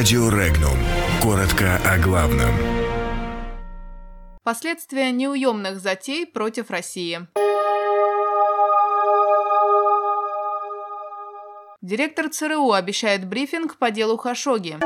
Радио 0.00 0.30
Регнум. 0.30 0.78
Коротко 1.22 1.76
о 1.84 1.98
главном. 1.98 2.54
Последствия 4.42 5.12
неуемных 5.12 5.78
затей 5.78 6.26
против 6.26 6.70
России. 6.70 7.26
Директор 11.82 12.30
ЦРУ 12.30 12.72
обещает 12.72 13.28
брифинг 13.28 13.76
по 13.76 13.90
делу 13.90 14.16
Хашоги. 14.16 14.78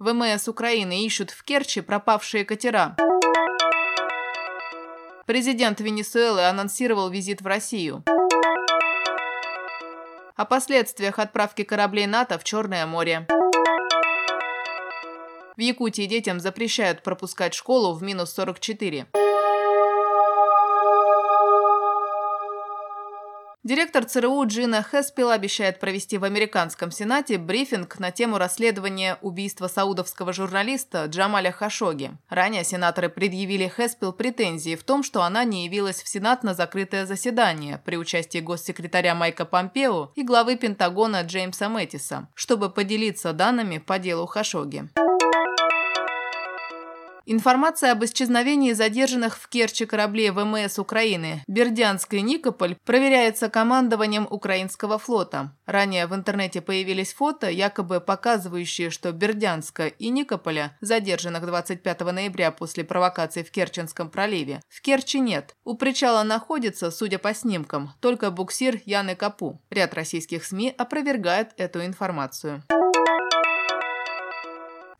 ВМС 0.00 0.48
Украины 0.48 1.06
ищут 1.06 1.30
в 1.30 1.44
Керчи 1.44 1.82
пропавшие 1.82 2.44
катера. 2.44 2.96
Президент 5.26 5.80
Венесуэлы 5.80 6.42
анонсировал 6.42 7.08
визит 7.08 7.40
в 7.40 7.46
Россию. 7.46 8.02
О 10.40 10.46
последствиях 10.46 11.18
отправки 11.18 11.64
кораблей 11.64 12.06
НАТО 12.06 12.38
в 12.38 12.44
Черное 12.44 12.86
море. 12.86 13.26
В 15.54 15.60
Якутии 15.60 16.06
детям 16.06 16.40
запрещают 16.40 17.02
пропускать 17.02 17.52
школу 17.52 17.92
в 17.92 18.02
минус 18.02 18.32
44. 18.32 19.04
Директор 23.70 24.04
ЦРУ 24.04 24.46
Джина 24.46 24.82
Хеспил 24.82 25.30
обещает 25.30 25.78
провести 25.78 26.18
в 26.18 26.24
американском 26.24 26.90
Сенате 26.90 27.38
брифинг 27.38 28.00
на 28.00 28.10
тему 28.10 28.36
расследования 28.36 29.16
убийства 29.22 29.68
саудовского 29.68 30.32
журналиста 30.32 31.04
Джамаля 31.04 31.52
Хашоги. 31.52 32.10
Ранее 32.28 32.64
сенаторы 32.64 33.08
предъявили 33.08 33.68
Хеспил 33.68 34.12
претензии 34.12 34.74
в 34.74 34.82
том, 34.82 35.04
что 35.04 35.22
она 35.22 35.44
не 35.44 35.66
явилась 35.66 36.02
в 36.02 36.08
Сенат 36.08 36.42
на 36.42 36.52
закрытое 36.52 37.06
заседание 37.06 37.80
при 37.84 37.94
участии 37.94 38.40
госсекретаря 38.40 39.14
Майка 39.14 39.44
Помпео 39.44 40.10
и 40.16 40.24
главы 40.24 40.56
Пентагона 40.56 41.22
Джеймса 41.22 41.68
Мэттиса, 41.68 42.26
чтобы 42.34 42.70
поделиться 42.70 43.32
данными 43.32 43.78
по 43.78 44.00
делу 44.00 44.26
Хашоги. 44.26 44.88
Информация 47.26 47.92
об 47.92 48.04
исчезновении 48.04 48.72
задержанных 48.72 49.38
в 49.38 49.48
Керчи 49.48 49.86
кораблей 49.86 50.30
ВМС 50.30 50.78
Украины 50.78 51.42
Бердянск 51.46 52.14
и 52.14 52.22
Никополь 52.22 52.76
проверяется 52.84 53.48
командованием 53.48 54.26
украинского 54.30 54.98
флота. 54.98 55.56
Ранее 55.66 56.06
в 56.06 56.14
интернете 56.14 56.60
появились 56.60 57.12
фото, 57.12 57.48
якобы 57.48 58.00
показывающие, 58.00 58.90
что 58.90 59.12
Бердянска 59.12 59.86
и 59.86 60.08
Никополя, 60.08 60.76
задержанных 60.80 61.46
25 61.46 62.00
ноября 62.00 62.50
после 62.50 62.84
провокации 62.84 63.42
в 63.42 63.50
Керченском 63.50 64.10
проливе, 64.10 64.60
в 64.68 64.80
Керчи 64.80 65.20
нет. 65.20 65.54
У 65.64 65.74
причала 65.74 66.22
находится, 66.22 66.90
судя 66.90 67.18
по 67.18 67.34
снимкам, 67.34 67.92
только 68.00 68.30
буксир 68.30 68.80
Яны 68.84 69.14
Капу. 69.14 69.60
Ряд 69.70 69.94
российских 69.94 70.44
СМИ 70.44 70.74
опровергает 70.76 71.52
эту 71.56 71.84
информацию. 71.84 72.62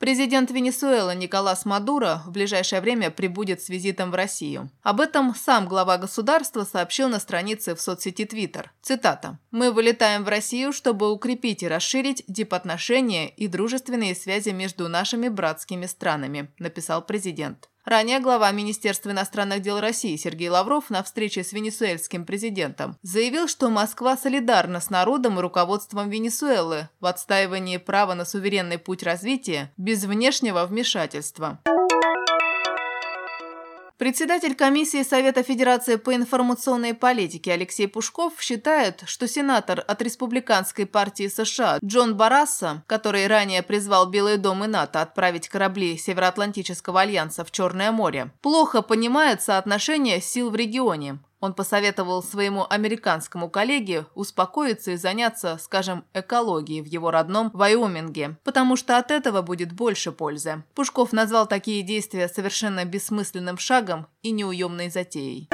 Президент 0.00 0.50
Венесуэлы 0.50 1.14
Николас 1.14 1.66
Мадуро 1.66 2.22
в 2.24 2.30
ближайшее 2.30 2.80
время 2.80 3.10
прибудет 3.10 3.60
с 3.60 3.68
визитом 3.68 4.10
в 4.10 4.14
Россию. 4.14 4.70
Об 4.82 4.98
этом 4.98 5.34
сам 5.34 5.68
глава 5.68 5.98
государства 5.98 6.64
сообщил 6.64 7.10
на 7.10 7.20
странице 7.20 7.74
в 7.74 7.82
соцсети 7.82 8.22
Twitter. 8.22 8.68
Цитата. 8.80 9.38
«Мы 9.50 9.70
вылетаем 9.70 10.24
в 10.24 10.28
Россию, 10.28 10.72
чтобы 10.72 11.12
укрепить 11.12 11.62
и 11.62 11.68
расширить 11.68 12.24
дипотношения 12.28 13.28
и 13.28 13.46
дружественные 13.46 14.14
связи 14.14 14.48
между 14.48 14.88
нашими 14.88 15.28
братскими 15.28 15.84
странами», 15.84 16.50
написал 16.58 17.02
президент. 17.02 17.69
Ранее 17.84 18.20
глава 18.20 18.50
Министерства 18.52 19.10
иностранных 19.10 19.62
дел 19.62 19.80
России 19.80 20.16
Сергей 20.16 20.50
Лавров 20.50 20.90
на 20.90 21.02
встрече 21.02 21.42
с 21.42 21.52
венесуэльским 21.52 22.26
президентом 22.26 22.98
заявил, 23.02 23.48
что 23.48 23.70
Москва 23.70 24.18
солидарна 24.18 24.80
с 24.80 24.90
народом 24.90 25.38
и 25.38 25.42
руководством 25.42 26.10
Венесуэлы 26.10 26.90
в 27.00 27.06
отстаивании 27.06 27.78
права 27.78 28.12
на 28.12 28.26
суверенный 28.26 28.78
путь 28.78 29.02
развития 29.02 29.72
без 29.78 30.04
внешнего 30.04 30.66
вмешательства. 30.66 31.58
Председатель 34.00 34.54
комиссии 34.54 35.02
Совета 35.02 35.42
Федерации 35.42 35.96
по 35.96 36.14
информационной 36.14 36.94
политике 36.94 37.52
Алексей 37.52 37.86
Пушков 37.86 38.32
считает, 38.40 39.02
что 39.04 39.28
сенатор 39.28 39.84
от 39.86 40.00
Республиканской 40.00 40.86
партии 40.86 41.28
США 41.28 41.76
Джон 41.84 42.16
Барасса, 42.16 42.82
который 42.86 43.26
ранее 43.26 43.62
призвал 43.62 44.08
Белый 44.08 44.38
дом 44.38 44.64
и 44.64 44.68
НАТО 44.68 45.02
отправить 45.02 45.50
корабли 45.50 45.98
Североатлантического 45.98 47.02
альянса 47.02 47.44
в 47.44 47.50
Черное 47.50 47.92
море, 47.92 48.32
плохо 48.40 48.80
понимает 48.80 49.42
соотношение 49.42 50.22
сил 50.22 50.48
в 50.48 50.56
регионе. 50.56 51.18
Он 51.40 51.54
посоветовал 51.54 52.22
своему 52.22 52.66
американскому 52.68 53.48
коллеге 53.48 54.06
успокоиться 54.14 54.92
и 54.92 54.96
заняться, 54.96 55.58
скажем, 55.60 56.04
экологией 56.14 56.82
в 56.82 56.86
его 56.86 57.10
родном 57.10 57.50
Вайоминге, 57.54 58.36
потому 58.44 58.76
что 58.76 58.98
от 58.98 59.10
этого 59.10 59.42
будет 59.42 59.72
больше 59.72 60.12
пользы. 60.12 60.62
Пушков 60.74 61.12
назвал 61.12 61.46
такие 61.46 61.82
действия 61.82 62.28
совершенно 62.28 62.84
бессмысленным 62.84 63.58
шагом 63.58 64.06
и 64.22 64.30
неуемной 64.30 64.90
затеей. 64.90 65.48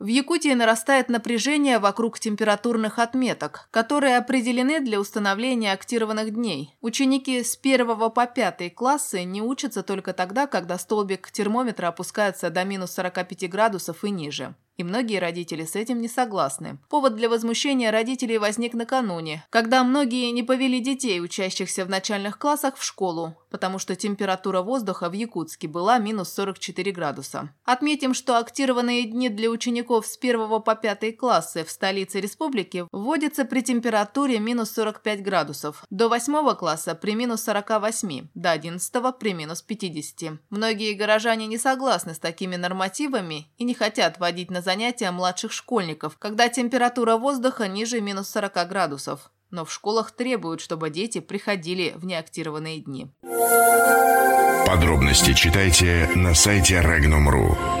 В 0.00 0.06
Якутии 0.06 0.54
нарастает 0.54 1.10
напряжение 1.10 1.78
вокруг 1.78 2.18
температурных 2.18 2.98
отметок, 2.98 3.68
которые 3.70 4.16
определены 4.16 4.80
для 4.80 4.98
установления 4.98 5.74
актированных 5.74 6.32
дней. 6.32 6.74
Ученики 6.80 7.44
с 7.44 7.58
1 7.62 8.10
по 8.10 8.26
5 8.26 8.74
классы 8.74 9.24
не 9.24 9.42
учатся 9.42 9.82
только 9.82 10.14
тогда, 10.14 10.46
когда 10.46 10.78
столбик 10.78 11.30
термометра 11.30 11.88
опускается 11.88 12.48
до 12.48 12.64
минус 12.64 12.92
45 12.92 13.50
градусов 13.50 14.02
и 14.02 14.08
ниже. 14.08 14.54
И 14.80 14.82
многие 14.82 15.18
родители 15.18 15.66
с 15.66 15.76
этим 15.76 16.00
не 16.00 16.08
согласны. 16.08 16.78
Повод 16.88 17.14
для 17.14 17.28
возмущения 17.28 17.90
родителей 17.90 18.38
возник 18.38 18.72
накануне, 18.72 19.44
когда 19.50 19.84
многие 19.84 20.30
не 20.30 20.42
повели 20.42 20.80
детей, 20.80 21.20
учащихся 21.20 21.84
в 21.84 21.90
начальных 21.90 22.38
классах, 22.38 22.78
в 22.78 22.82
школу, 22.82 23.36
потому 23.50 23.78
что 23.78 23.94
температура 23.94 24.62
воздуха 24.62 25.10
в 25.10 25.12
Якутске 25.12 25.68
была 25.68 25.98
минус 25.98 26.32
44 26.32 26.92
градуса. 26.92 27.50
Отметим, 27.64 28.14
что 28.14 28.38
актированные 28.38 29.04
дни 29.04 29.28
для 29.28 29.50
учеников 29.50 30.06
с 30.06 30.16
1 30.16 30.62
по 30.62 30.74
5 30.74 31.16
классы 31.18 31.62
в 31.64 31.70
столице 31.70 32.18
республики 32.18 32.86
вводятся 32.90 33.44
при 33.44 33.60
температуре 33.60 34.38
минус 34.38 34.70
45 34.70 35.22
градусов, 35.22 35.84
до 35.90 36.08
8 36.08 36.54
класса 36.54 36.94
при 36.94 37.14
минус 37.14 37.42
48, 37.42 38.28
до 38.34 38.50
11 38.52 39.18
при 39.18 39.34
минус 39.34 39.60
50. 39.60 40.38
Многие 40.48 40.94
горожане 40.94 41.46
не 41.46 41.58
согласны 41.58 42.14
с 42.14 42.18
такими 42.18 42.56
нормативами 42.56 43.48
и 43.58 43.64
не 43.64 43.74
хотят 43.74 44.18
водить 44.18 44.50
на 44.50 44.62
занятия 44.70 45.10
младших 45.10 45.50
школьников, 45.50 46.16
когда 46.16 46.48
температура 46.48 47.16
воздуха 47.16 47.66
ниже 47.66 48.00
минус 48.00 48.28
40 48.28 48.68
градусов. 48.68 49.32
Но 49.50 49.64
в 49.64 49.72
школах 49.72 50.12
требуют, 50.12 50.60
чтобы 50.60 50.90
дети 50.90 51.18
приходили 51.18 51.92
в 51.96 52.04
неактированные 52.04 52.78
дни. 52.78 53.10
Подробности 54.64 55.34
читайте 55.34 56.08
на 56.14 56.34
сайте 56.34 56.76
Regnum.ru. 56.76 57.79